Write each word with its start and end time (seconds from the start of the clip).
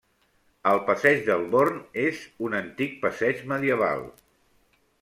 El 0.69 0.79
passeig 0.87 1.19
del 1.27 1.43
Born 1.55 1.77
és 2.05 2.23
un 2.47 2.57
antic 2.63 2.99
passeig 3.07 3.45
medieval. 3.53 4.05